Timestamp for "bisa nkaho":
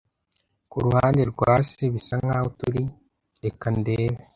1.93-2.47